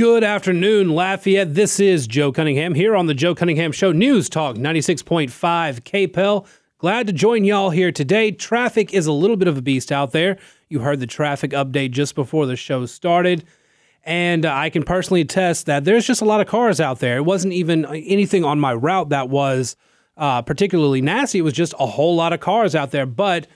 [0.00, 1.54] Good afternoon, Lafayette.
[1.54, 6.46] This is Joe Cunningham here on the Joe Cunningham Show News Talk 96.5 KPEL.
[6.78, 8.32] Glad to join y'all here today.
[8.32, 10.38] Traffic is a little bit of a beast out there.
[10.70, 13.44] You heard the traffic update just before the show started.
[14.02, 17.18] And I can personally attest that there's just a lot of cars out there.
[17.18, 19.76] It wasn't even anything on my route that was
[20.16, 21.40] uh, particularly nasty.
[21.40, 23.04] It was just a whole lot of cars out there.
[23.04, 23.48] But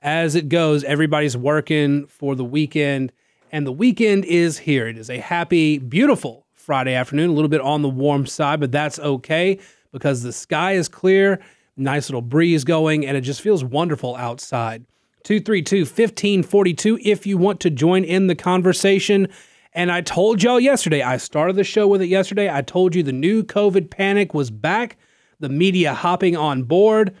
[0.00, 3.12] as it goes, everybody's working for the weekend
[3.52, 4.88] and the weekend is here.
[4.88, 8.72] It is a happy, beautiful Friday afternoon, a little bit on the warm side, but
[8.72, 9.58] that's okay
[9.92, 11.38] because the sky is clear,
[11.76, 14.84] nice little breeze going, and it just feels wonderful outside.
[15.24, 19.28] 232 1542 if you want to join in the conversation.
[19.74, 22.50] And I told y'all yesterday, I started the show with it yesterday.
[22.50, 24.96] I told you the new COVID panic was back,
[25.40, 27.14] the media hopping on board,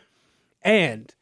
[0.62, 1.14] and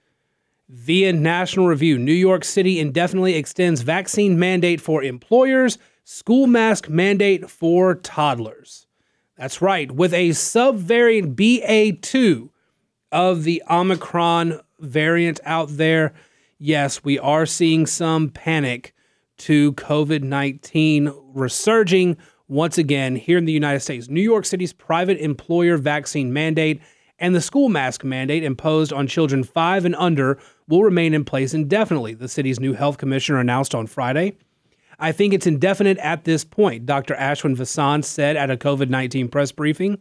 [0.73, 7.51] Via National Review, New York City indefinitely extends vaccine mandate for employers, school mask mandate
[7.51, 8.87] for toddlers.
[9.37, 12.51] That's right, with a subvariant BA2
[13.11, 16.13] of the Omicron variant out there,
[16.61, 18.95] yes, we are seeing some panic
[19.39, 24.09] to COVID 19 resurging once again here in the United States.
[24.09, 26.81] New York City's private employer vaccine mandate
[27.21, 31.55] and the school mask mandate imposed on children five and under will remain in place
[31.55, 34.37] indefinitely, the city's new health commissioner announced on Friday.
[34.99, 37.15] I think it's indefinite at this point, Dr.
[37.15, 40.01] Ashwin Vasan said at a COVID 19 press briefing.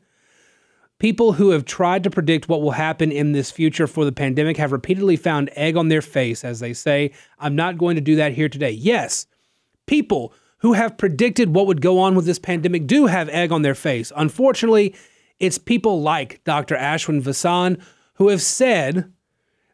[1.00, 4.58] People who have tried to predict what will happen in this future for the pandemic
[4.58, 8.18] have repeatedly found egg on their face as they say, I'm not going to do
[8.18, 8.72] that here today.
[8.72, 9.26] Yes,
[9.86, 13.62] people who have predicted what would go on with this pandemic do have egg on
[13.62, 14.12] their face.
[14.16, 14.94] Unfortunately,
[15.40, 16.76] it's people like Dr.
[16.76, 17.82] Ashwin Vasan
[18.16, 19.12] who have said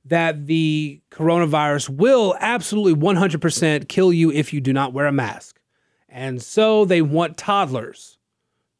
[0.06, 5.60] that the coronavirus will absolutely 100% kill you if you do not wear a mask.
[6.08, 8.18] And so they want toddlers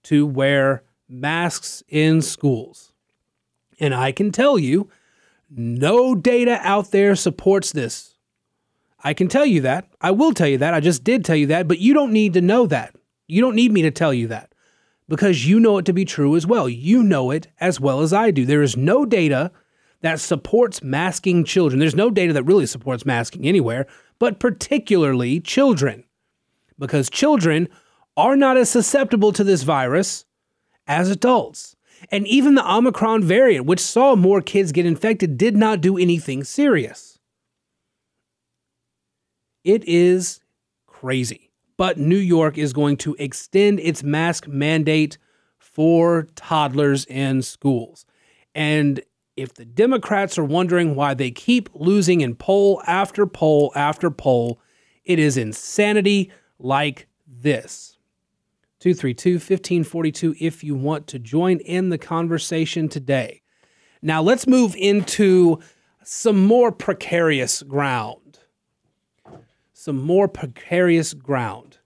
[0.04, 2.94] to wear masks in schools.
[3.80, 4.90] And I can tell you,
[5.50, 8.16] no data out there supports this.
[9.04, 9.88] I can tell you that.
[10.02, 10.74] I will tell you that.
[10.74, 12.96] I just did tell you that, but you don't need to know that.
[13.28, 14.55] You don't need me to tell you that
[15.08, 16.68] because you know it to be true as well.
[16.68, 18.46] You know it as well as I do.
[18.46, 19.52] There is no data
[20.02, 21.80] that supports masking children.
[21.80, 23.88] There's no data that really supports masking anywhere,
[24.20, 26.04] but particularly children,
[26.78, 27.68] because children
[28.18, 30.26] are not as susceptible to this virus
[30.88, 31.76] as adults.
[32.12, 36.44] And even the Omicron variant, which saw more kids get infected, did not do anything
[36.44, 37.20] serious.
[39.64, 40.42] It is
[40.86, 41.45] crazy
[41.78, 45.18] but New York is going to extend its mask mandate
[45.60, 48.06] for toddlers in schools.
[48.54, 49.02] And
[49.36, 54.60] if the Democrats are wondering why they keep losing in poll after poll after poll,
[55.04, 57.98] it is insanity like this.
[58.80, 63.42] 232 1542 if you want to join in the conversation today.
[64.02, 65.60] Now, let's move into
[66.04, 68.18] some more precarious ground
[69.86, 71.78] some more precarious ground.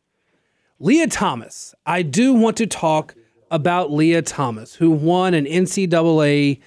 [0.79, 1.75] Lia Thomas.
[1.85, 3.13] I do want to talk
[3.51, 6.61] about Lia Thomas, who won an NCAA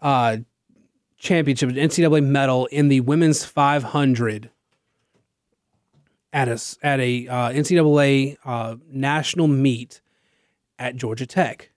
[0.00, 0.38] uh,
[1.16, 4.50] championship, an NCAA medal in the women's 500
[6.32, 10.00] at a, at a uh, NCAA uh, national meet
[10.80, 11.70] at Georgia Tech.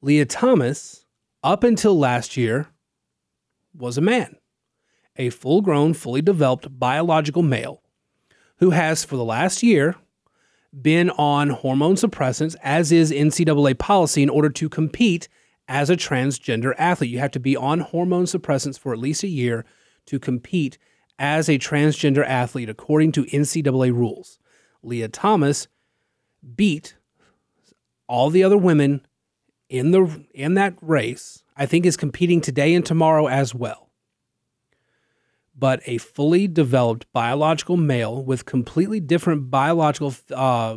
[0.00, 1.04] Lia Thomas,
[1.42, 2.68] up until last year,
[3.74, 4.36] was a man,
[5.16, 7.82] a full grown, fully developed biological male
[8.58, 9.96] who has for the last year
[10.82, 15.28] been on hormone suppressants, as is NCAA policy, in order to compete
[15.68, 17.10] as a transgender athlete.
[17.10, 19.64] You have to be on hormone suppressants for at least a year
[20.06, 20.78] to compete
[21.18, 24.38] as a transgender athlete, according to NCAA rules.
[24.82, 25.68] Lia Thomas
[26.54, 26.94] beat
[28.06, 29.04] all the other women
[29.68, 31.42] in the in that race.
[31.56, 33.85] I think is competing today and tomorrow as well
[35.58, 40.76] but a fully developed biological male with completely different biological uh,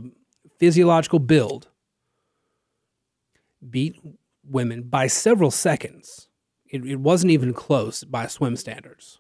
[0.57, 1.67] physiological build
[3.67, 3.99] beat
[4.43, 6.29] women by several seconds.
[6.65, 9.19] It, it wasn't even close by swim standards.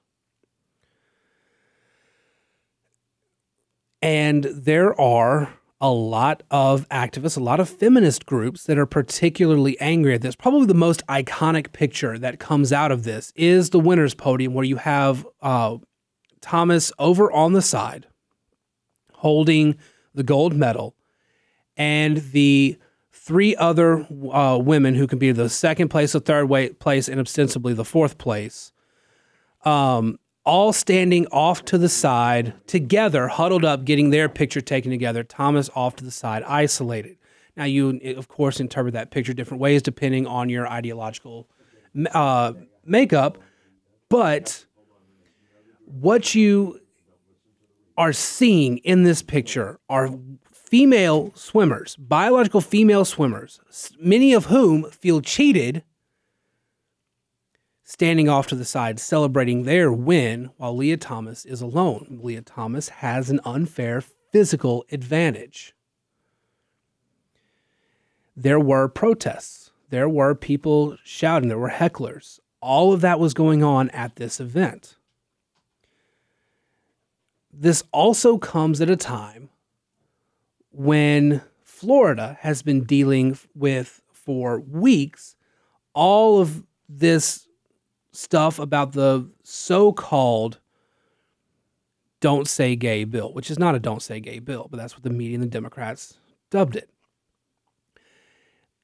[4.01, 9.79] And there are a lot of activists, a lot of feminist groups that are particularly
[9.79, 10.35] angry at this.
[10.35, 14.65] Probably the most iconic picture that comes out of this is the winner's podium, where
[14.65, 15.77] you have uh,
[16.41, 18.07] Thomas over on the side
[19.13, 19.75] holding
[20.13, 20.95] the gold medal,
[21.75, 22.77] and the
[23.11, 26.49] three other uh, women who competed the second place, the third
[26.79, 28.71] place, and ostensibly the fourth place.
[29.63, 35.23] Um, all standing off to the side together, huddled up, getting their picture taken together.
[35.23, 37.17] Thomas off to the side, isolated.
[37.55, 41.49] Now, you, of course, interpret that picture different ways depending on your ideological
[42.13, 42.53] uh,
[42.85, 43.37] makeup.
[44.09, 44.65] But
[45.85, 46.79] what you
[47.97, 50.09] are seeing in this picture are
[50.51, 53.59] female swimmers, biological female swimmers,
[53.99, 55.83] many of whom feel cheated,
[57.89, 62.19] standing off to the side celebrating their win while Lia Thomas is alone.
[62.21, 63.99] Lia Thomas has an unfair
[64.31, 65.73] physical advantage.
[68.37, 72.39] There were protests, there were people shouting, there were hecklers.
[72.61, 74.95] All of that was going on at this event.
[77.51, 79.49] This also comes at a time
[80.71, 85.35] when Florida has been dealing with for weeks
[85.95, 87.47] all of this
[88.11, 90.59] stuff about the so called
[92.21, 95.03] don't say gay bill, which is not a don't say gay bill, but that's what
[95.03, 96.17] the media and the Democrats
[96.49, 96.89] dubbed it.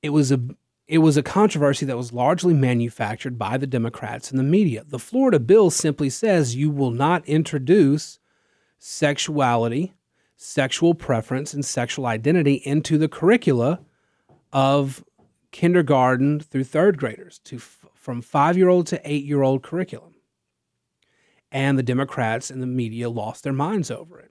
[0.01, 0.39] It was a
[0.88, 4.83] it was a controversy that was largely manufactured by the Democrats and the media.
[4.88, 8.19] The Florida bill simply says you will not introduce
[8.78, 9.94] sexuality
[10.36, 13.80] sexual preference and sexual identity into the curricula
[14.51, 15.04] of
[15.51, 17.60] kindergarten through third graders to
[18.06, 20.13] from 5-year-old to 8-year-old curriculum.
[21.52, 24.30] And the Democrats and the media lost their minds over it.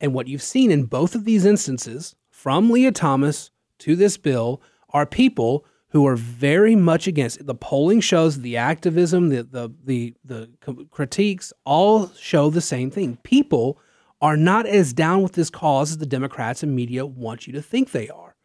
[0.00, 3.50] And what you've seen in both of these instances, from Lia Thomas
[3.80, 4.62] to this bill,
[4.94, 7.46] are people who are very much against it.
[7.46, 10.50] The polling shows the activism, the the the, the
[10.90, 13.18] critiques all show the same thing.
[13.24, 13.78] People
[14.22, 17.60] are not as down with this cause as the Democrats and media want you to
[17.60, 18.36] think they are.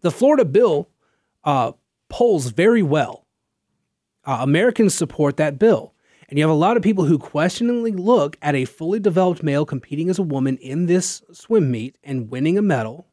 [0.00, 0.88] The Florida bill
[1.44, 1.72] uh,
[2.08, 3.26] polls very well.
[4.28, 5.94] Uh, Americans support that bill.
[6.28, 9.64] And you have a lot of people who questioningly look at a fully developed male
[9.64, 13.06] competing as a woman in this swim meet and winning a medal.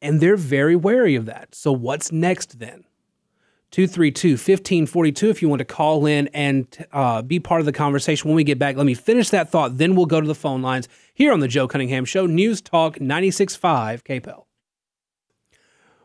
[0.00, 1.56] And they're very wary of that.
[1.56, 2.84] So, what's next then?
[3.72, 8.28] 232 1542 if you want to call in and uh, be part of the conversation
[8.28, 8.76] when we get back.
[8.76, 11.48] Let me finish that thought, then we'll go to the phone lines here on the
[11.48, 14.44] Joe Cunningham Show, News Talk 96.5 KPEL.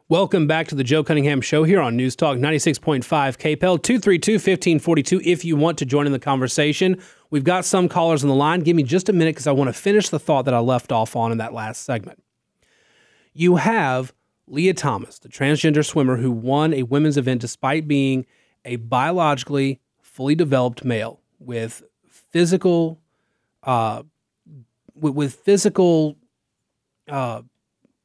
[0.08, 5.20] Welcome back to the Joe Cunningham Show here on News Talk 96.5 KPEL 232 1542
[5.24, 7.02] if you want to join in the conversation.
[7.32, 8.60] We've got some callers on the line.
[8.60, 10.92] Give me just a minute because I want to finish the thought that I left
[10.92, 12.22] off on in that last segment.
[13.34, 14.14] You have
[14.46, 18.28] Lia Thomas, the transgender swimmer who won a women's event despite being
[18.64, 23.00] a biologically fully developed male with physical,
[23.64, 24.04] uh,
[24.94, 26.16] with, with physical
[27.10, 27.42] uh,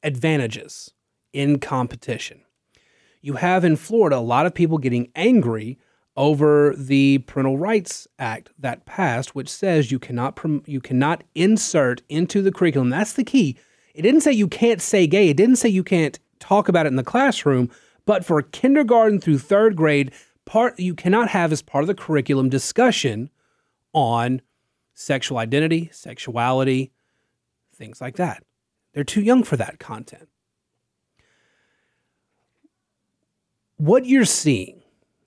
[0.01, 0.95] advantages
[1.33, 2.41] in competition.
[3.21, 5.77] You have in Florida a lot of people getting angry
[6.17, 12.41] over the Parental Rights Act that passed, which says you cannot you cannot insert into
[12.41, 12.89] the curriculum.
[12.89, 13.57] That's the key.
[13.93, 15.29] It didn't say you can't say gay.
[15.29, 17.69] It didn't say you can't talk about it in the classroom,
[18.05, 20.11] but for kindergarten through third grade,
[20.45, 23.29] part you cannot have as part of the curriculum discussion
[23.93, 24.41] on
[24.93, 26.91] sexual identity, sexuality,
[27.75, 28.43] things like that.
[28.93, 30.27] They're too young for that content.
[33.81, 34.83] What you're seeing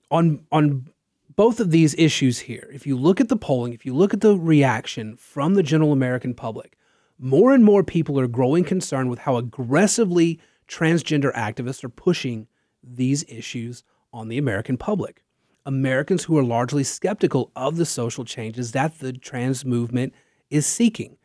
[0.09, 0.87] on on
[1.35, 4.21] both of these issues here, if you look at the polling, if you look at
[4.21, 6.77] the reaction from the general American public,
[7.19, 12.47] more and more people are growing concerned with how aggressively transgender activists are pushing
[12.81, 13.83] these issues
[14.13, 15.21] on the American public.
[15.65, 20.13] Americans who are largely skeptical of the social changes that the trans movement
[20.49, 21.17] is seeking.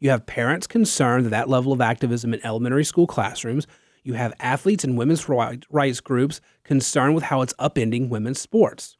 [0.00, 3.66] You have parents concerned that that level of activism in elementary school classrooms.
[4.08, 8.96] You have athletes and women's rights groups concerned with how it's upending women's sports.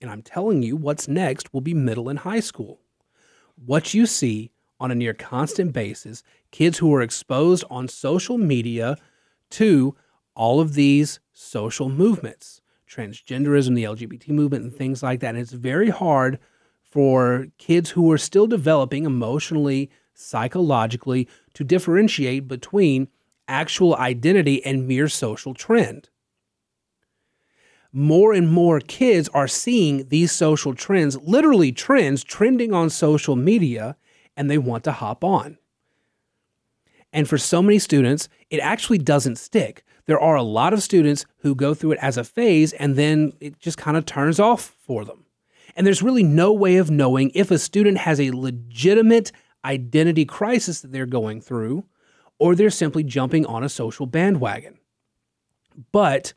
[0.00, 2.80] And I'm telling you, what's next will be middle and high school.
[3.54, 4.50] What you see
[4.80, 8.96] on a near constant basis, kids who are exposed on social media
[9.50, 9.94] to
[10.34, 12.60] all of these social movements,
[12.90, 15.36] transgenderism, the LGBT movement, and things like that.
[15.36, 16.40] And it's very hard
[16.82, 23.06] for kids who are still developing emotionally, psychologically, to differentiate between
[23.48, 26.08] actual identity and mere social trend.
[27.92, 33.96] More and more kids are seeing these social trends, literally trends, trending on social media,
[34.36, 35.58] and they want to hop on.
[37.12, 39.84] And for so many students, it actually doesn't stick.
[40.06, 43.32] There are a lot of students who go through it as a phase and then
[43.40, 45.24] it just kind of turns off for them.
[45.74, 49.32] And there's really no way of knowing if a student has a legitimate
[49.64, 51.84] identity crisis that they're going through
[52.38, 54.78] or they're simply jumping on a social bandwagon.
[55.92, 56.34] But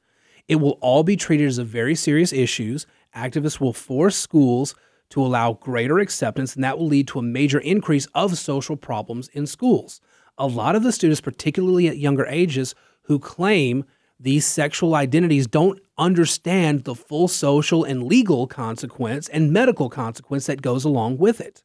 [0.47, 2.85] it will all be treated as a very serious issues.
[3.15, 4.75] Activists will force schools
[5.09, 9.27] to allow greater acceptance, and that will lead to a major increase of social problems
[9.29, 9.99] in schools.
[10.37, 13.85] a lot of the students, particularly at younger ages, who claim
[14.19, 20.61] these sexual identities don't understand the full social and legal consequence and medical consequence that
[20.61, 21.63] goes along with it.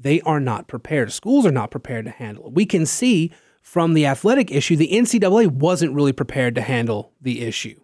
[0.00, 1.12] They are not prepared.
[1.12, 2.54] Schools are not prepared to handle it.
[2.54, 3.30] We can see
[3.60, 7.78] from the athletic issue, the NCAA wasn't really prepared to handle the issue.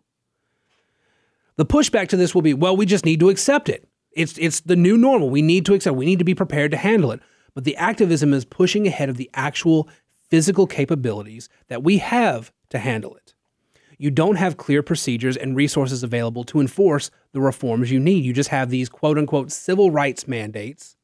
[1.57, 3.87] The pushback to this will be, well, we just need to accept it.
[4.13, 5.29] It's it's the new normal.
[5.29, 5.97] We need to accept.
[5.97, 7.21] We need to be prepared to handle it.
[7.55, 9.89] But the activism is pushing ahead of the actual
[10.31, 13.35] physical capabilities that we have to handle it.
[13.99, 18.25] You don't have clear procedures and resources available to enforce the reforms you need.
[18.25, 20.96] You just have these quote unquote civil rights mandates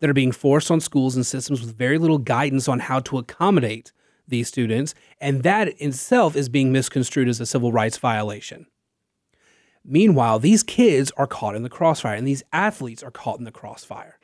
[0.00, 3.18] that are being forced on schools and systems with very little guidance on how to
[3.18, 3.92] accommodate
[4.26, 8.66] these students, and that itself is being misconstrued as a civil rights violation.
[9.84, 13.50] Meanwhile, these kids are caught in the crossfire, and these athletes are caught in the
[13.50, 14.18] crossfire.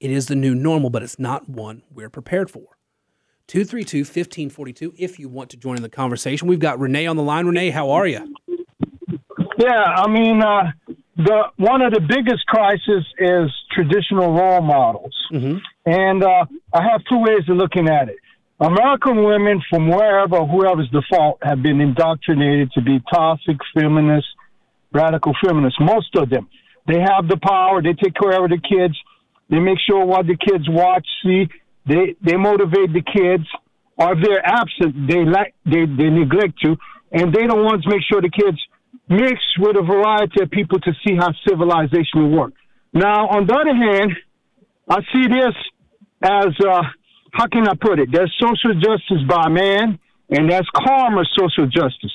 [0.00, 2.76] It is the new normal, but it's not one we're prepared for.
[3.48, 6.46] 232 1542 if you want to join in the conversation.
[6.46, 7.46] We've got Renee on the line.
[7.46, 8.34] Renee, how are you?
[9.56, 10.70] Yeah, I mean, uh,
[11.18, 15.58] the one of the biggest crises is traditional role models, mm-hmm.
[15.84, 18.16] and uh, I have two ways of looking at it.
[18.60, 24.30] American women from wherever, whoever's the fault, have been indoctrinated to be toxic feminists,
[24.92, 25.78] radical feminists.
[25.80, 26.48] Most of them,
[26.86, 27.82] they have the power.
[27.82, 28.94] They take care of the kids.
[29.50, 31.48] They make sure what the kids watch, see.
[31.84, 33.44] They they motivate the kids.
[33.96, 36.76] Or if they're absent, they like they, they neglect to,
[37.10, 38.58] and they don't want to make sure the kids
[39.08, 42.52] mix with a variety of people to see how civilization will work.
[42.92, 44.12] Now, on the other hand,
[44.88, 45.54] I see this
[46.22, 46.82] as uh,
[47.32, 48.08] how can I put it?
[48.10, 49.98] There's social justice by man,
[50.30, 52.12] and that's karma social justice.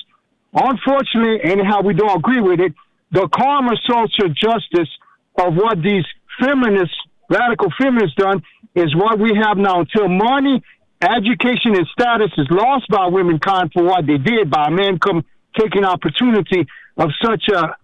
[0.52, 2.72] Unfortunately, anyhow, we don't agree with it.
[3.10, 4.90] The karma social justice
[5.38, 6.04] of what these
[6.40, 6.96] feminists,
[7.30, 8.42] radical feminists, done
[8.74, 9.80] is what we have now.
[9.80, 10.62] Until money,
[11.00, 15.24] education, and status is lost by womankind for what they did by men come
[15.58, 17.76] taking opportunity of such a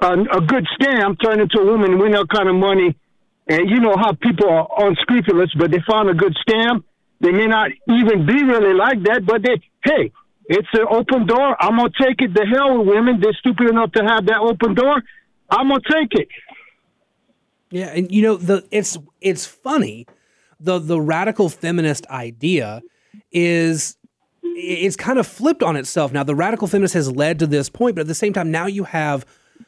[0.00, 2.96] a, a good scam, turn into a woman, win that kind of money.
[3.46, 6.82] And you know how people are unscrupulous, but they found a good scam.
[7.20, 10.12] They may not even be really like that, but they, hey,
[10.46, 11.56] it's an open door.
[11.62, 12.34] I'm gonna take it.
[12.34, 13.20] The hell with women.
[13.20, 15.02] They're stupid enough to have that open door.
[15.48, 16.28] I'm gonna take it.
[17.70, 20.06] Yeah, and you know the it's it's funny
[20.60, 22.82] the the radical feminist idea
[23.32, 23.96] is
[24.44, 26.22] it's kind of flipped on itself now.
[26.22, 28.84] The radical feminist has led to this point, but at the same time, now you
[28.84, 29.26] have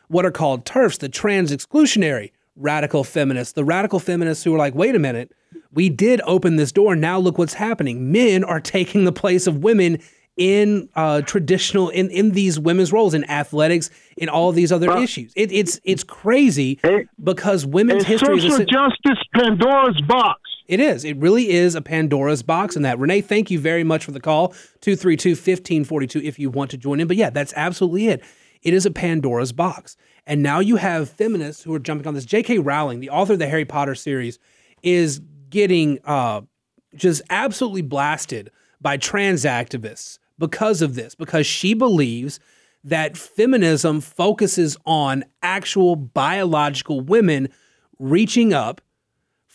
[0.09, 4.75] what are called TERFs, the trans exclusionary radical feminists, the radical feminists who are like,
[4.75, 5.33] wait a minute,
[5.73, 6.97] we did open this door.
[6.97, 8.11] Now look what's happening.
[8.11, 9.99] Men are taking the place of women
[10.37, 15.01] in uh, traditional in in these women's roles in athletics in all these other uh,
[15.01, 15.33] issues.
[15.35, 20.41] It, it's it's crazy it, because women's history social is justice Pandora's box.
[20.67, 21.05] It is.
[21.05, 22.99] It really is a Pandora's box in that.
[22.99, 24.49] Renee, thank you very much for the call.
[24.81, 27.07] 232 1542 if you want to join in.
[27.07, 28.23] But yeah, that's absolutely it.
[28.63, 29.97] It is a Pandora's box.
[30.27, 32.25] And now you have feminists who are jumping on this.
[32.25, 32.59] J.K.
[32.59, 34.41] Rowling, the author of the Harry Potter series,
[34.83, 35.21] is
[35.51, 36.41] getting uh,
[36.97, 42.41] just absolutely blasted by trans activists because of this, because she believes
[42.83, 47.49] that feminism focuses on actual biological women
[47.99, 48.81] reaching up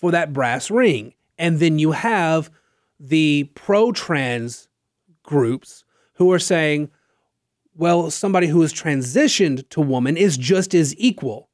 [0.02, 1.14] for that brass ring.
[1.38, 2.52] And then you have
[3.00, 4.68] the pro trans
[5.24, 6.92] groups who are saying,
[7.76, 11.50] well, somebody who has transitioned to woman is just as equal.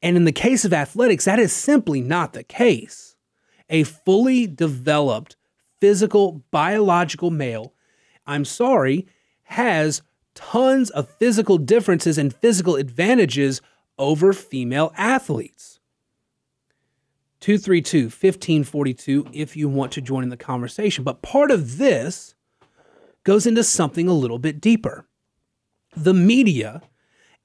[0.00, 3.16] And in the case of athletics, that is simply not the case.
[3.68, 5.36] A fully developed
[5.80, 7.74] physical, biological male
[8.28, 9.08] I'm sorry,
[9.44, 10.02] has
[10.34, 13.60] tons of physical differences and physical advantages
[13.98, 15.77] over female athletes.
[17.40, 21.04] 232 1542 if you want to join in the conversation.
[21.04, 22.34] But part of this
[23.24, 25.06] goes into something a little bit deeper.
[25.96, 26.82] The media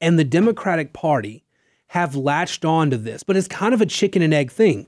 [0.02, 1.44] and the Democratic Party
[1.88, 4.88] have latched on to this, but it's kind of a chicken and egg thing.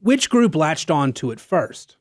[0.00, 1.96] Which group latched on to it first?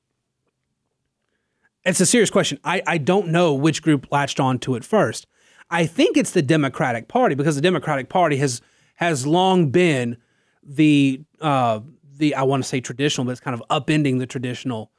[1.85, 2.59] It's a serious question.
[2.63, 5.27] I, I don't know which group latched on to it first.
[5.69, 8.61] I think it's the Democratic Party because the Democratic Party has
[8.95, 10.17] has long been
[10.63, 11.81] the uh,
[12.17, 14.91] the I want to say traditional, but it's kind of upending the traditional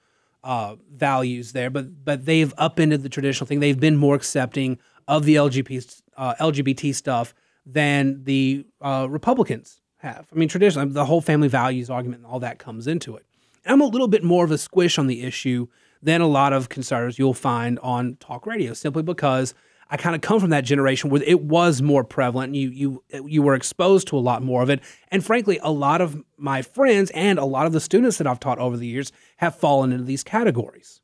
[0.44, 1.70] uh, values there.
[1.70, 3.60] But but they've upended the traditional thing.
[3.60, 10.26] They've been more accepting of the LGBT uh, LGBT stuff than the uh, Republicans have.
[10.32, 13.26] I mean, traditionally, the whole family values argument and all that comes into it.
[13.64, 15.66] And I'm a little bit more of a squish on the issue
[16.02, 19.54] than a lot of conservatives you'll find on talk radio, simply because
[19.88, 22.54] I kind of come from that generation where it was more prevalent.
[22.54, 26.00] You you you were exposed to a lot more of it, and frankly, a lot
[26.00, 29.12] of my friends and a lot of the students that I've taught over the years
[29.36, 31.00] have fallen into these categories.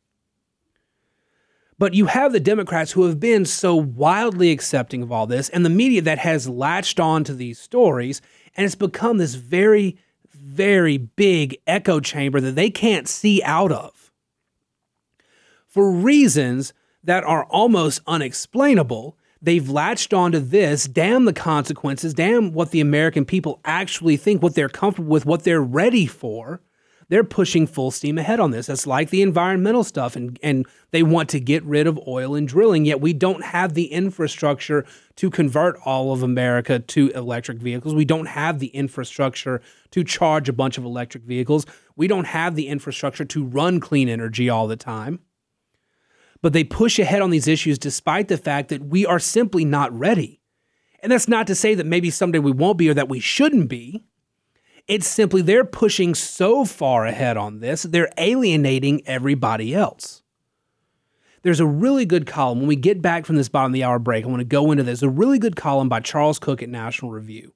[1.79, 5.65] But you have the Democrats who have been so wildly accepting of all this, and
[5.65, 8.21] the media that has latched on to these stories,
[8.57, 9.97] and it's become this very,
[10.33, 14.13] very big echo chamber that they can't see out of
[15.67, 16.75] for reasons
[17.05, 19.17] that are almost unexplainable.
[19.41, 24.55] They've latched onto this, damn the consequences, damn what the American people actually think, what
[24.55, 26.61] they're comfortable with, what they're ready for.
[27.09, 28.69] They're pushing full steam ahead on this.
[28.69, 32.49] It's like the environmental stuff, and, and they want to get rid of oil and
[32.49, 37.95] drilling, yet we don't have the infrastructure to convert all of America to electric vehicles.
[37.95, 41.67] We don't have the infrastructure to charge a bunch of electric vehicles.
[41.97, 45.19] We don't have the infrastructure to run clean energy all the time
[46.43, 49.97] but they push ahead on these issues despite the fact that we are simply not
[49.97, 50.41] ready.
[51.01, 53.69] And that's not to say that maybe someday we won't be or that we shouldn't
[53.69, 54.05] be.
[54.89, 60.23] It's simply they're pushing so far ahead on this, they're alienating everybody else.
[61.43, 62.59] There's a really good column.
[62.59, 64.71] When we get back from this bottom of the hour break, I want to go
[64.71, 65.03] into this.
[65.03, 67.53] A really good column by Charles Cooke at National Review.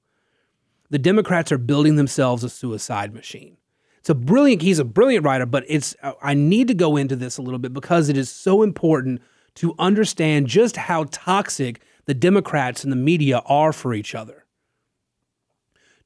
[0.89, 3.57] The Democrats are building themselves a suicide machine.
[4.07, 4.61] It's a brilliant.
[4.61, 5.93] He's a brilliant writer, but it's.
[6.01, 9.21] Uh, I need to go into this a little bit because it is so important
[9.55, 14.45] to understand just how toxic the Democrats and the media are for each other.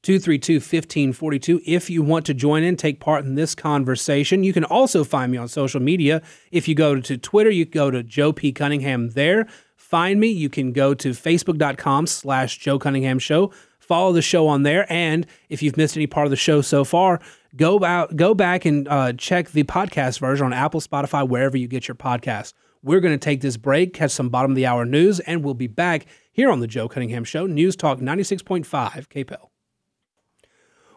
[0.02, 1.60] 232 1542.
[1.64, 5.30] If you want to join in, take part in this conversation, you can also find
[5.30, 6.22] me on social media.
[6.50, 8.50] If you go to Twitter, you go to Joe P.
[8.50, 9.46] Cunningham there.
[9.76, 10.26] Find me.
[10.26, 13.52] You can go to facebook.com slash Joe Cunningham Show.
[13.78, 14.90] Follow the show on there.
[14.92, 17.20] And if you've missed any part of the show so far,
[17.56, 21.68] go out, go back and uh, check the podcast version on Apple, Spotify, wherever you
[21.68, 22.52] get your podcasts.
[22.82, 25.54] We're going to take this break, catch some bottom of the hour news, and we'll
[25.54, 28.66] be back here on the Joe Cunningham Show, News Talk 96.5
[29.08, 29.48] KPEL.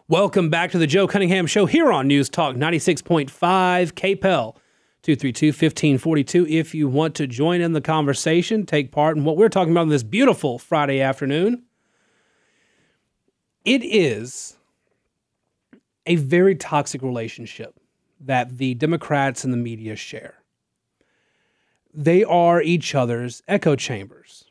[0.08, 3.30] Welcome back to the Joe Cunningham Show here on News Talk 96.5
[3.92, 4.56] KPEL.
[5.02, 6.48] 232 1542.
[6.48, 9.82] If you want to join in the conversation, take part in what we're talking about
[9.82, 11.62] on this beautiful Friday afternoon.
[13.64, 14.55] It is
[16.06, 17.78] a very toxic relationship
[18.20, 20.34] that the Democrats and the media share.
[21.92, 24.50] They are each other's echo chambers.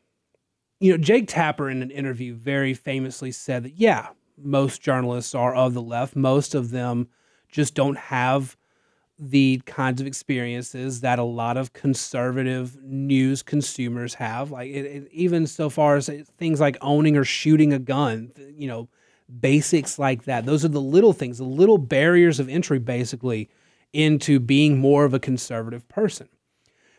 [0.79, 5.55] You know, Jake Tapper in an interview very famously said that, yeah, most journalists are
[5.55, 6.15] of the left.
[6.15, 7.07] Most of them
[7.49, 8.57] just don't have
[9.17, 14.51] the kinds of experiences that a lot of conservative news consumers have.
[14.51, 18.67] Like, it, it, even so far as things like owning or shooting a gun, you
[18.67, 18.89] know,
[19.39, 20.45] basics like that.
[20.45, 23.49] Those are the little things, the little barriers of entry, basically,
[23.93, 26.29] into being more of a conservative person.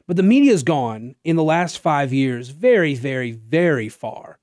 [0.07, 4.39] But the media's gone in the last five years very, very, very far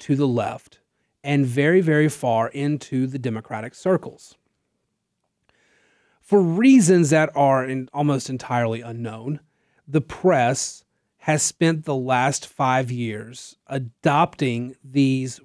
[0.00, 0.80] to the left
[1.22, 4.36] and very, very far into the Democratic circles.
[6.20, 9.40] For reasons that are almost entirely unknown,
[9.86, 10.84] the press
[11.18, 15.40] has spent the last five years adopting these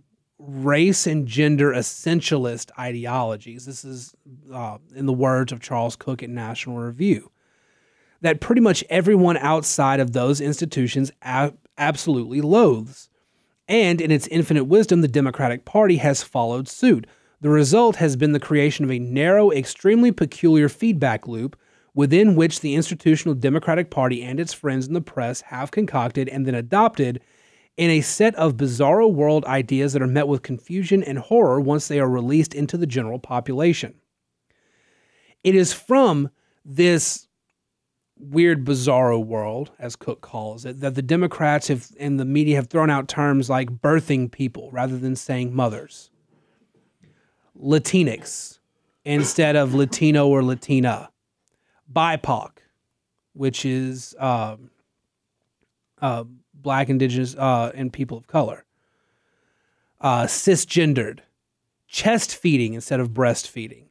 [0.47, 3.65] race and gender essentialist ideologies.
[3.65, 4.15] This is
[4.51, 7.32] uh, in the words of Charles Cooke at National Review.
[8.21, 13.10] That pretty much everyone outside of those institutions ab- absolutely loathes.
[13.67, 17.08] And in its infinite wisdom, the Democratic Party has followed suit.
[17.39, 21.58] The result has been the creation of a narrow, extremely peculiar feedback loop
[21.93, 26.45] within which the institutional Democratic Party and its friends in the press have concocted and
[26.45, 27.21] then adopted
[27.77, 31.88] in a set of bizarro world ideas that are met with confusion and horror once
[31.88, 33.95] they are released into the general population.
[35.43, 36.29] It is from
[36.63, 37.27] this
[38.17, 42.67] weird bizarro world, as Cooke calls it, that the Democrats have and the media have
[42.67, 46.12] thrown out terms like birthing people rather than saying mothers,
[47.60, 48.60] Latinx
[49.03, 51.10] instead of Latino or Latina,
[51.91, 52.51] BIPOC,
[53.34, 54.57] which is uh,
[56.62, 58.65] black, indigenous, uh, and people of color.
[60.00, 61.19] Uh, cisgendered,
[61.88, 63.86] chest feeding instead of breastfeeding.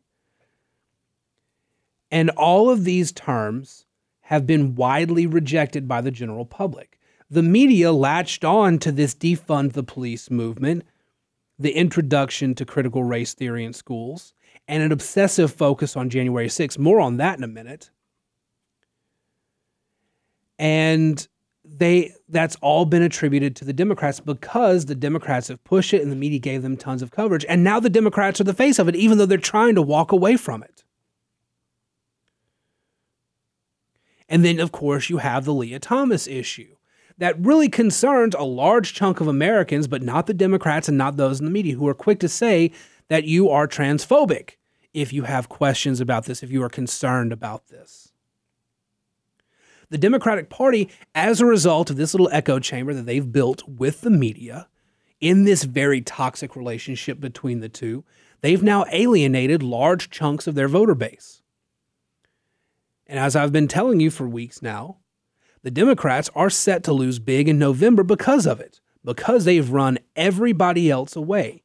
[2.11, 3.87] And all of these terms
[4.23, 6.99] have been widely rejected by the general public.
[7.31, 10.85] The media latched on to this defund the police movement,
[11.59, 14.35] the introduction to critical race theory in schools,
[14.67, 16.79] and an obsessive focus on January 6th.
[16.79, 17.91] More on that in a minute.
[20.59, 21.27] And
[21.81, 26.12] they that's all been attributed to the Democrats because the Democrats have pushed it and
[26.12, 27.45] the media gave them tons of coverage.
[27.49, 30.12] And now the Democrats are the face of it, even though they're trying to walk
[30.12, 30.85] away from it.
[34.29, 36.77] And then, of course, you have the Lia Thomas issue.
[37.21, 41.38] that really concerns a large chunk of Americans, but not the Democrats and not those
[41.38, 42.73] in the media who are quick to say
[43.09, 44.53] that you are transphobic
[44.95, 48.10] if you have questions about this, if you are concerned about this.
[49.90, 54.00] The Democratic Party, as a result of this little echo chamber that they've built with
[54.00, 54.68] the media
[55.20, 58.05] in this very toxic relationship between the two,
[58.40, 61.42] they've now alienated large chunks of their voter base.
[63.07, 64.98] And as I've been telling you for weeks now,
[65.62, 69.98] the Democrats are set to lose big in November because of it, because they've run
[70.14, 71.64] everybody else away.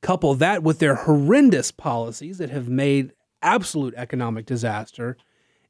[0.00, 5.16] Couple that with their horrendous policies that have made absolute economic disaster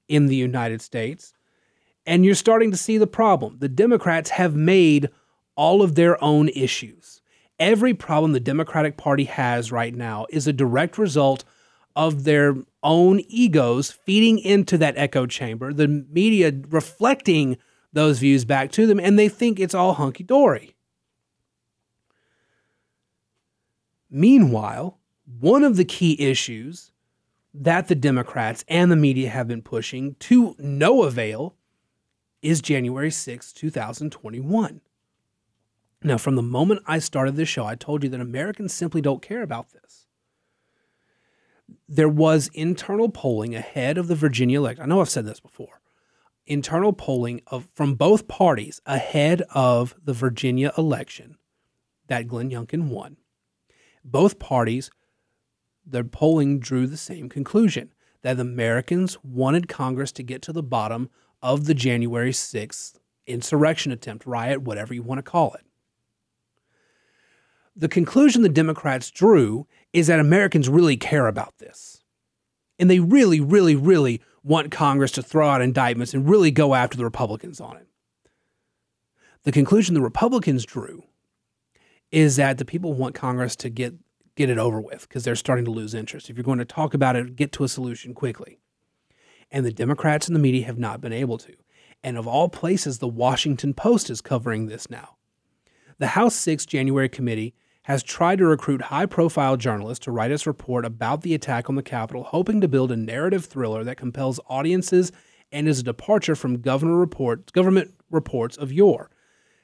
[0.08, 1.34] in the United States,
[2.06, 3.56] and you're starting to see the problem.
[3.58, 5.10] The Democrats have made
[5.56, 7.20] all of their own issues.
[7.58, 11.44] Every problem the Democratic Party has right now is a direct result
[11.96, 17.56] of their own egos feeding into that echo chamber, the media reflecting
[17.92, 20.74] those views back to them, and they think it's all hunky dory.
[24.10, 24.98] Meanwhile,
[25.40, 26.90] one of the key issues
[27.54, 31.54] that the Democrats and the media have been pushing to no avail
[32.44, 34.80] is January 6, 2021.
[36.02, 39.22] Now, from the moment I started this show, I told you that Americans simply don't
[39.22, 40.04] care about this
[41.88, 44.84] there was internal polling ahead of the Virginia election.
[44.84, 45.80] I know I've said this before.
[46.46, 51.36] Internal polling of from both parties ahead of the Virginia election
[52.08, 53.16] that Glenn Youngkin won.
[54.04, 54.90] Both parties,
[55.86, 61.08] their polling drew the same conclusion that Americans wanted Congress to get to the bottom
[61.44, 62.94] of the January 6th
[63.26, 65.64] insurrection attempt, riot, whatever you want to call it.
[67.76, 72.02] The conclusion the Democrats drew is that Americans really care about this.
[72.78, 76.96] And they really, really, really want Congress to throw out indictments and really go after
[76.96, 77.86] the Republicans on it.
[79.42, 81.04] The conclusion the Republicans drew
[82.10, 83.94] is that the people want Congress to get
[84.36, 86.28] get it over with because they're starting to lose interest.
[86.28, 88.58] If you're going to talk about it, get to a solution quickly.
[89.54, 91.54] And the Democrats and the media have not been able to.
[92.02, 95.14] And of all places, the Washington Post is covering this now.
[95.98, 100.44] The House 6 January committee has tried to recruit high profile journalists to write its
[100.44, 104.40] report about the attack on the Capitol, hoping to build a narrative thriller that compels
[104.48, 105.12] audiences
[105.52, 109.08] and is a departure from reports, government reports of yore.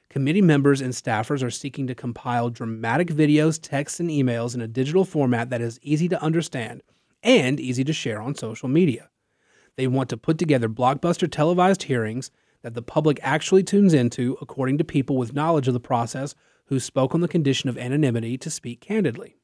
[0.09, 4.69] Committee members and staffers are seeking to compile dramatic videos, texts, and emails in a
[4.69, 6.81] digital format that is easy to understand
[7.21, 9.09] and easy to share on social media.
[9.77, 12.31] They want to put together blockbuster televised hearings
[12.61, 16.79] that the public actually tunes into, according to people with knowledge of the process who
[16.79, 19.37] spoke on the condition of anonymity to speak candidly.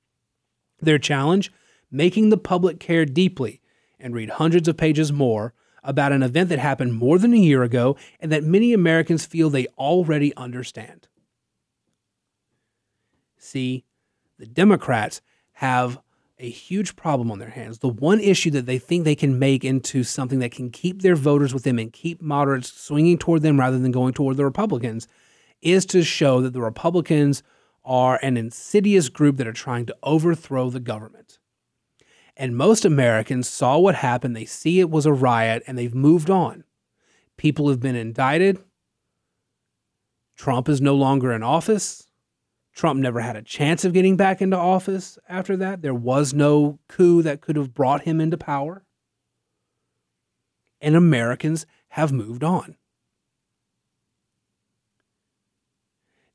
[0.80, 1.52] Their challenge
[1.90, 3.62] making the public care deeply
[4.00, 7.64] and read hundreds of pages more about an event that happened more than a year
[7.64, 11.08] ago and that many Americans feel they already understand.
[13.38, 13.86] See,
[14.38, 15.22] the Democrats
[15.54, 16.00] have
[16.40, 17.80] a huge problem on their hands.
[17.80, 21.16] The one issue that they think they can make into something that can keep their
[21.16, 25.08] voters with them and keep moderates swinging toward them rather than going toward the Republicans
[25.62, 27.42] is to show that the Republicans
[27.84, 31.40] are an insidious group that are trying to overthrow the government.
[32.36, 34.36] And most Americans saw what happened.
[34.36, 36.66] They see it was a riot and they've moved on.
[37.36, 38.60] People have been indicted.
[40.36, 42.07] Trump is no longer in office.
[42.78, 45.82] Trump never had a chance of getting back into office after that.
[45.82, 48.86] There was no coup that could have brought him into power.
[50.80, 52.76] And Americans have moved on.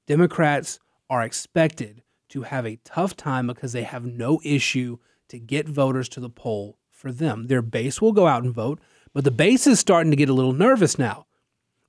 [0.08, 5.68] Democrats are expected to have a tough time because they have no issue to get
[5.68, 7.46] voters to the poll for them.
[7.46, 8.80] Their base will go out and vote,
[9.12, 11.26] but the base is starting to get a little nervous now.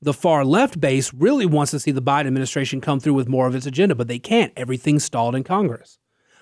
[0.04, 3.48] The far left base really wants to see the Biden administration come through with more
[3.48, 4.54] of its agenda, but they can't.
[4.58, 5.98] Everything's stalled in Congress.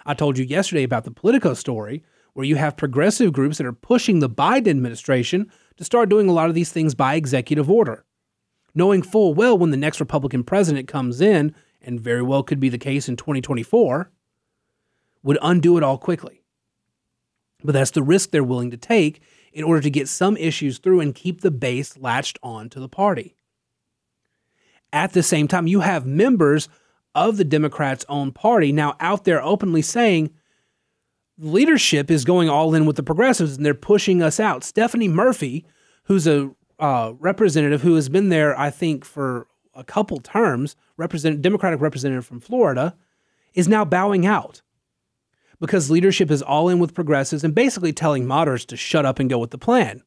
[0.05, 3.73] I told you yesterday about the Politico story, where you have progressive groups that are
[3.73, 8.05] pushing the Biden administration to start doing a lot of these things by executive order
[8.73, 12.69] knowing full well when the next Republican president comes in, and very well could be
[12.69, 14.11] the case in 2024,
[15.23, 16.43] would undo it all quickly.
[17.63, 19.21] But that's the risk they're willing to take
[19.53, 22.89] in order to get some issues through and keep the base latched on to the
[22.89, 23.35] party.
[24.93, 26.67] At the same time, you have members
[27.15, 30.31] of the Democrats' own party now out there openly saying
[31.37, 34.63] leadership is going all in with the progressives and they're pushing us out.
[34.63, 35.65] Stephanie Murphy,
[36.03, 41.41] who's a uh, representative who has been there, I think, for a couple terms, represent
[41.41, 42.95] Democratic representative from Florida,
[43.53, 44.61] is now bowing out
[45.59, 49.29] because leadership is all in with progressives and basically telling moderates to shut up and
[49.29, 50.01] go with the plan.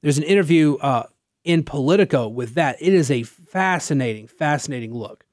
[0.00, 1.04] There's an interview uh,
[1.44, 2.76] in Politico with that.
[2.80, 5.24] It is a fascinating, fascinating look.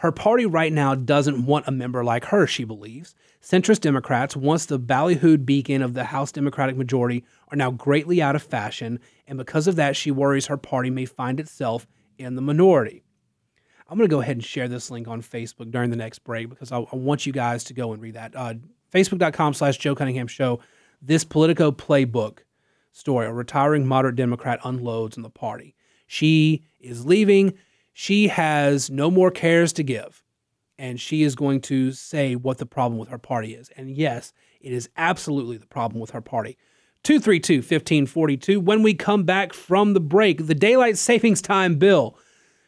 [0.00, 3.14] Her party right now doesn't want a member like her, she believes.
[3.42, 8.36] Centrist Democrats, once the ballyhooed beacon of the House Democratic majority, are now greatly out
[8.36, 11.86] of fashion, and because of that, she worries her party may find itself
[12.18, 13.04] in the minority.
[13.88, 16.50] I'm going to go ahead and share this link on Facebook during the next break
[16.50, 18.34] because I, I want you guys to go and read that.
[18.34, 18.54] Uh,
[18.92, 20.60] Facebook.com slash Joe Cunningham Show.
[21.00, 22.40] This Politico playbook
[22.96, 25.74] story, a retiring moderate Democrat unloads on the party.
[26.06, 27.54] She is leaving.
[27.92, 30.22] She has no more cares to give
[30.78, 33.70] and she is going to say what the problem with her party is.
[33.76, 36.58] And yes, it is absolutely the problem with her party.
[37.02, 38.60] 232 1542.
[38.60, 42.18] When we come back from the break, the daylight savings time bill.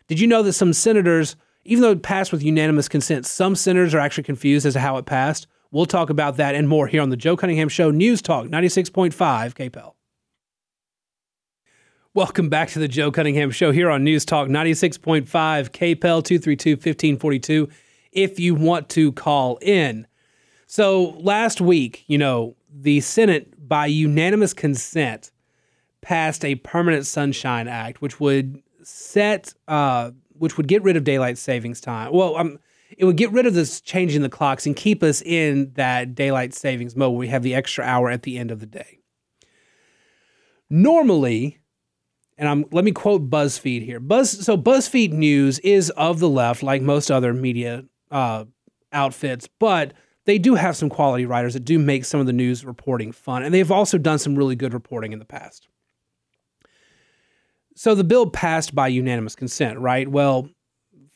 [0.06, 3.94] Did you know that some senators, even though it passed with unanimous consent, some senators
[3.94, 5.46] are actually confused as to how it passed?
[5.70, 9.12] We'll talk about that and more here on the Joe Cunningham Show News Talk 96.5
[9.12, 9.97] KPEL.
[12.18, 17.68] Welcome back to the Joe Cunningham Show here on News Talk 96.5 KPEL 232 1542
[18.10, 20.04] if you want to call in.
[20.66, 25.30] So last week, you know, the Senate, by unanimous consent,
[26.00, 31.38] passed a permanent Sunshine Act, which would set, uh, which would get rid of daylight
[31.38, 32.12] savings time.
[32.12, 32.58] Well, um,
[32.96, 36.52] it would get rid of this changing the clocks and keep us in that daylight
[36.52, 38.98] savings mode where we have the extra hour at the end of the day.
[40.68, 41.60] Normally,
[42.38, 44.00] and I'm let me quote BuzzFeed here.
[44.00, 48.44] Buzz so BuzzFeed News is of the left, like most other media uh,
[48.92, 49.92] outfits, but
[50.24, 53.42] they do have some quality writers that do make some of the news reporting fun,
[53.42, 55.68] and they've also done some really good reporting in the past.
[57.74, 60.08] So the bill passed by unanimous consent, right?
[60.08, 60.48] Well,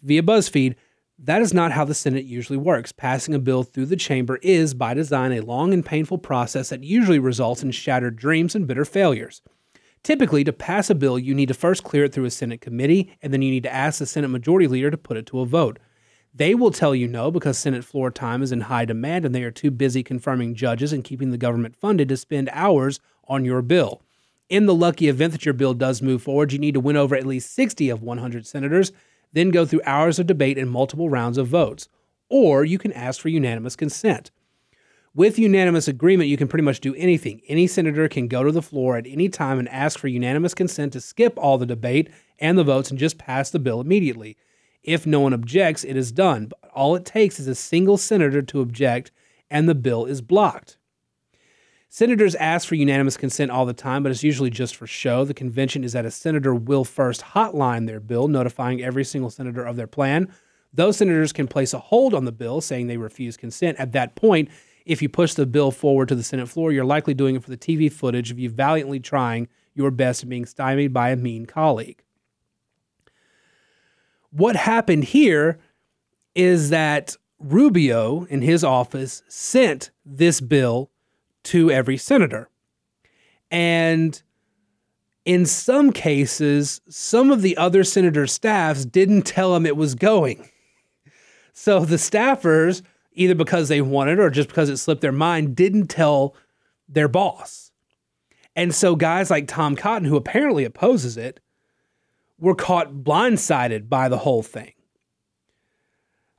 [0.02, 0.76] via BuzzFeed,
[1.18, 2.90] that is not how the Senate usually works.
[2.90, 6.82] Passing a bill through the chamber is, by design, a long and painful process that
[6.82, 9.42] usually results in shattered dreams and bitter failures.
[10.02, 13.16] Typically, to pass a bill, you need to first clear it through a Senate committee,
[13.22, 15.46] and then you need to ask the Senate Majority Leader to put it to a
[15.46, 15.78] vote.
[16.34, 19.42] They will tell you no because Senate floor time is in high demand and they
[19.42, 23.60] are too busy confirming judges and keeping the government funded to spend hours on your
[23.60, 24.02] bill.
[24.48, 27.14] In the lucky event that your bill does move forward, you need to win over
[27.14, 28.92] at least 60 of 100 senators,
[29.32, 31.88] then go through hours of debate and multiple rounds of votes.
[32.28, 34.30] Or you can ask for unanimous consent.
[35.14, 37.42] With unanimous agreement, you can pretty much do anything.
[37.46, 40.94] Any senator can go to the floor at any time and ask for unanimous consent
[40.94, 44.38] to skip all the debate and the votes and just pass the bill immediately.
[44.82, 46.46] If no one objects, it is done.
[46.46, 49.12] But all it takes is a single senator to object,
[49.50, 50.78] and the bill is blocked.
[51.90, 55.26] Senators ask for unanimous consent all the time, but it's usually just for show.
[55.26, 59.62] The convention is that a senator will first hotline their bill, notifying every single senator
[59.62, 60.32] of their plan.
[60.72, 63.78] Those senators can place a hold on the bill, saying they refuse consent.
[63.78, 64.48] At that point,
[64.84, 67.50] if you push the bill forward to the Senate floor, you're likely doing it for
[67.50, 71.46] the TV footage of you valiantly trying your best and being stymied by a mean
[71.46, 72.02] colleague.
[74.30, 75.58] What happened here
[76.34, 80.90] is that Rubio in his office sent this bill
[81.44, 82.48] to every senator.
[83.50, 84.20] And
[85.24, 90.48] in some cases, some of the other senators' staffs didn't tell him it was going.
[91.54, 92.80] So the staffers,
[93.14, 96.34] either because they wanted or just because it slipped their mind, didn't tell
[96.88, 97.70] their boss.
[98.54, 101.40] And so guys like Tom Cotton, who apparently opposes it,
[102.38, 104.72] were caught blindsided by the whole thing.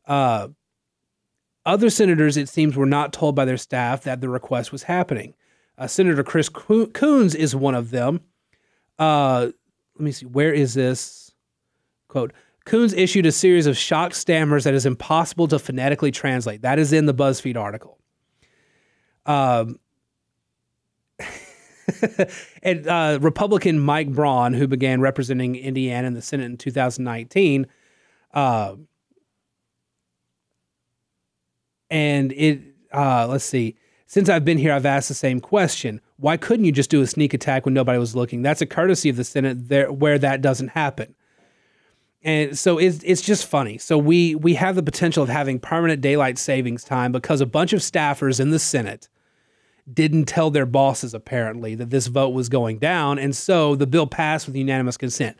[0.05, 0.49] Uh,
[1.65, 5.33] other senators, it seems, were not told by their staff that the request was happening.
[5.77, 8.21] Uh, Senator Chris Coons is one of them.
[8.99, 9.49] Uh,
[9.95, 11.31] let me see, where is this?
[12.09, 12.33] Quote
[12.65, 16.61] Coons issued a series of shocked stammers that is impossible to phonetically translate.
[16.61, 17.99] That is in the BuzzFeed article.
[19.25, 19.79] Um,
[22.63, 27.67] and uh, Republican Mike Braun, who began representing Indiana in the Senate in 2019,
[28.33, 28.75] uh,
[31.89, 32.61] and it
[32.93, 33.75] uh, let's see.
[34.05, 35.99] Since I've been here, I've asked the same question.
[36.17, 38.41] Why couldn't you just do a sneak attack when nobody was looking?
[38.41, 41.15] That's a courtesy of the Senate there where that doesn't happen.
[42.23, 43.77] And so it's it's just funny.
[43.77, 47.73] So we we have the potential of having permanent daylight savings time because a bunch
[47.73, 49.09] of staffers in the Senate
[49.91, 54.07] didn't tell their bosses apparently that this vote was going down, and so the bill
[54.07, 55.37] passed with unanimous consent.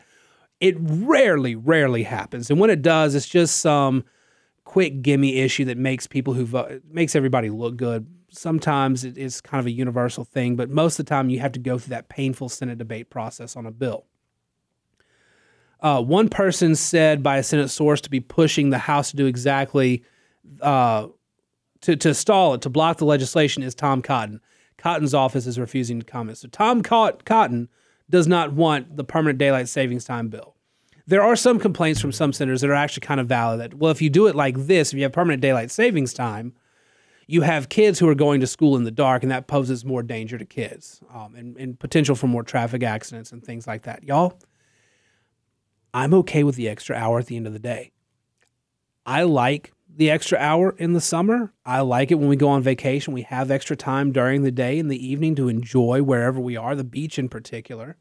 [0.60, 4.04] It rarely, rarely happens, and when it does, it's just some
[4.64, 8.06] quick gimme issue that makes people who vote makes everybody look good.
[8.30, 11.60] Sometimes it's kind of a universal thing, but most of the time you have to
[11.60, 14.04] go through that painful Senate debate process on a bill.
[15.84, 19.26] Uh, one person said by a Senate source to be pushing the House to do
[19.26, 20.02] exactly
[20.62, 21.08] uh,
[21.82, 24.40] to, to stall it, to block the legislation, is Tom Cotton.
[24.78, 26.38] Cotton's office is refusing to comment.
[26.38, 27.68] So Tom Cotton
[28.08, 30.56] does not want the permanent daylight savings time bill.
[31.06, 33.90] There are some complaints from some senators that are actually kind of valid that, well,
[33.90, 36.54] if you do it like this, if you have permanent daylight savings time,
[37.26, 40.02] you have kids who are going to school in the dark, and that poses more
[40.02, 44.02] danger to kids um, and, and potential for more traffic accidents and things like that.
[44.02, 44.38] Y'all,
[45.94, 47.92] I'm okay with the extra hour at the end of the day.
[49.06, 51.52] I like the extra hour in the summer.
[51.64, 53.14] I like it when we go on vacation.
[53.14, 56.74] We have extra time during the day and the evening to enjoy wherever we are,
[56.74, 57.96] the beach in particular.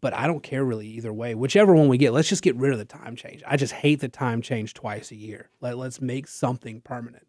[0.00, 1.34] But I don't care really either way.
[1.34, 3.42] Whichever one we get, let's just get rid of the time change.
[3.46, 5.50] I just hate the time change twice a year.
[5.60, 7.26] Let, let's make something permanent.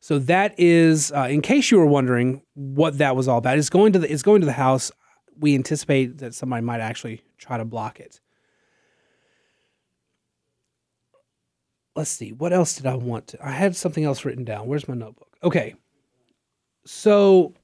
[0.00, 3.70] So that is, uh, in case you were wondering what that was all about, it's
[3.70, 4.90] going to the it's going to the House.
[5.38, 8.20] We anticipate that somebody might actually try to block it.
[11.94, 13.46] let's see, what else did I want to?
[13.46, 14.66] I had something else written down.
[14.66, 15.36] Where's my notebook?
[15.42, 15.74] Okay.
[16.84, 17.54] So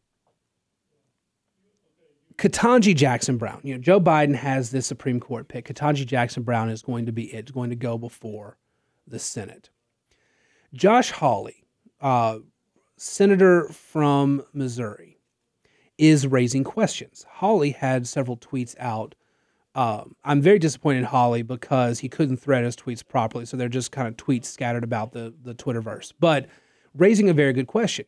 [2.37, 5.67] Ketanji Jackson Brown, you know, Joe Biden has this Supreme Court pick.
[5.67, 8.59] Ketanji Jackson Brown is going to be it, going to go before
[9.07, 9.71] the Senate.
[10.75, 11.65] Josh Hawley,
[12.01, 12.39] uh,
[12.97, 15.18] senator from Missouri,
[15.99, 17.27] is raising questions.
[17.29, 19.15] Hawley had several tweets out
[19.79, 23.69] um, I'm very disappointed in Hawley because he couldn't thread his tweets properly, so they're
[23.69, 26.13] just kind of tweets scattered about the the Twitterverse.
[26.19, 26.47] But
[26.95, 28.07] raising a very good question,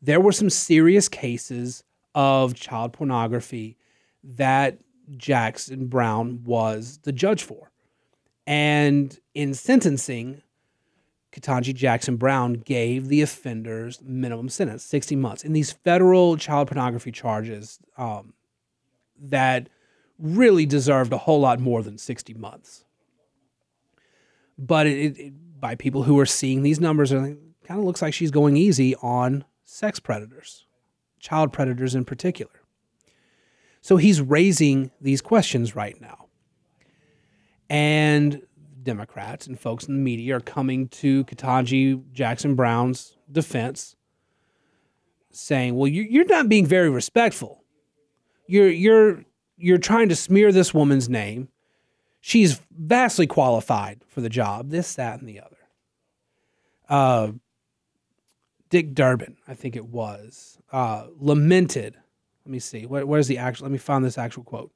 [0.00, 3.76] there were some serious cases of child pornography
[4.24, 4.78] that
[5.14, 7.70] Jackson Brown was the judge for,
[8.46, 10.40] and in sentencing,
[11.32, 17.10] Ketanji Jackson Brown gave the offenders minimum sentence, 60 months, in these federal child pornography
[17.10, 18.34] charges um,
[19.18, 19.68] that
[20.18, 22.84] really deserved a whole lot more than 60 months.
[24.58, 28.12] But it, it, by people who are seeing these numbers, it kind of looks like
[28.12, 30.66] she's going easy on sex predators,
[31.18, 32.52] child predators in particular.
[33.80, 36.26] So he's raising these questions right now.
[37.70, 38.42] And
[38.82, 43.96] Democrats and folks in the media are coming to Ketanji Jackson Brown's defense,
[45.30, 47.64] saying, "Well, you're not being very respectful.
[48.46, 49.24] You're you're
[49.56, 51.48] you're trying to smear this woman's name.
[52.20, 55.56] She's vastly qualified for the job, this, that, and the other.
[56.88, 57.32] Uh,
[58.70, 61.96] Dick Durbin, I think it was, uh, lamented.
[62.44, 62.86] Let me see.
[62.86, 63.64] Where, where's the actual?
[63.64, 64.72] Let me find this actual quote.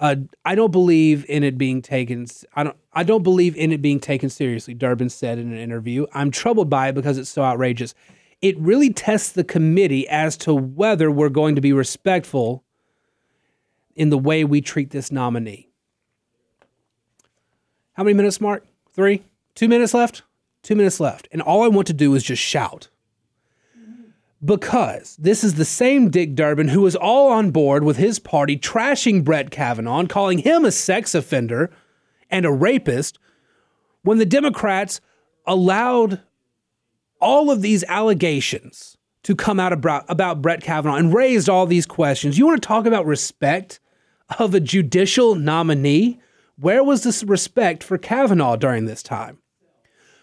[0.00, 2.26] Uh, I don't believe in it being taken.
[2.54, 2.76] I don't.
[2.92, 4.74] I don't believe in it being taken seriously.
[4.74, 6.06] Durbin said in an interview.
[6.12, 7.94] I'm troubled by it because it's so outrageous.
[8.40, 12.62] It really tests the committee as to whether we're going to be respectful
[13.96, 15.68] in the way we treat this nominee.
[17.94, 18.64] How many minutes, Mark?
[18.92, 19.24] Three?
[19.56, 20.22] Two minutes left?
[20.62, 21.26] Two minutes left.
[21.32, 22.88] And all I want to do is just shout.
[24.44, 28.56] Because this is the same Dick Durbin who was all on board with his party
[28.56, 31.70] trashing Brett Kavanaugh and calling him a sex offender
[32.30, 33.18] and a rapist
[34.02, 35.00] when the Democrats
[35.46, 36.22] allowed
[37.20, 41.86] all of these allegations to come out about, about Brett Kavanaugh and raised all these
[41.86, 42.38] questions.
[42.38, 43.80] You want to talk about respect?
[44.38, 46.20] of a judicial nominee?
[46.56, 49.38] Where was this respect for Kavanaugh during this time?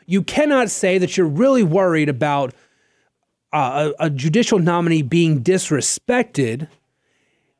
[0.05, 2.53] You cannot say that you're really worried about
[3.55, 6.67] uh, a, a judicial nominee being disrespected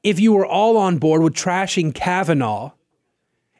[0.03, 2.71] if you were all on board with trashing Kavanaugh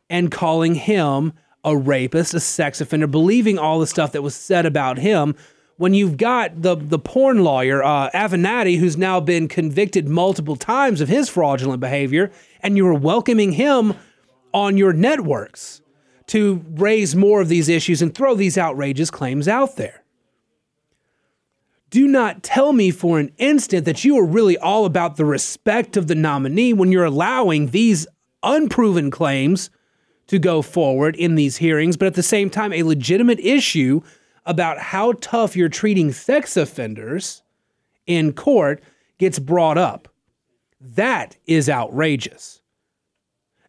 [0.10, 1.32] and calling him
[1.64, 5.34] a rapist, a sex offender, believing all the stuff that was said about him
[5.78, 11.00] when you've got the the porn lawyer uh, Avenatti, who's now been convicted multiple times
[11.00, 13.94] of his fraudulent behavior, and you are welcoming him
[14.54, 15.82] on your networks
[16.28, 20.05] to raise more of these issues and throw these outrageous claims out there.
[21.90, 25.96] Do not tell me for an instant that you are really all about the respect
[25.96, 28.08] of the nominee when you're allowing these
[28.44, 29.70] unproven claims
[30.28, 34.02] to go forward in these hearings, but at the same time, a legitimate issue
[34.46, 37.44] about how tough you're treating sex offenders
[38.06, 38.82] in court
[39.18, 40.08] gets brought up.
[40.80, 42.62] That is outrageous.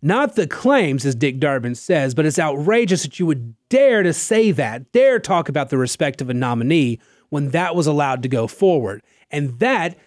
[0.02, 4.12] Not the claims, as Dick Durbin says, but it's outrageous that you would dare to
[4.12, 8.28] say that, dare talk about the respect of a nominee when that was allowed to
[8.28, 9.02] go forward.
[9.30, 9.98] And that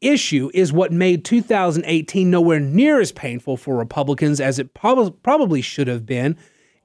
[0.00, 5.60] issue is what made 2018 nowhere near as painful for Republicans as it prob- probably
[5.60, 6.36] should have been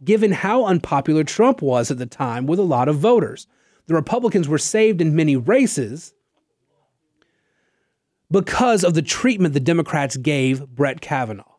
[0.03, 3.47] given how unpopular Trump was at the time with a lot of voters.
[3.87, 6.13] The Republicans were saved in many races
[8.31, 11.52] because of the treatment the Democrats gave Brett Kavanaugh.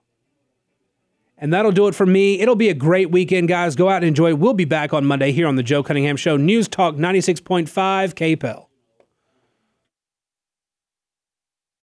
[1.37, 2.41] And that'll do it for me.
[2.41, 3.75] It'll be a great weekend, guys.
[3.77, 4.35] Go out and enjoy.
[4.35, 7.67] We'll be back on Monday here on the Joe Cunningham Show, News Talk 96.5
[8.15, 8.67] KPEL.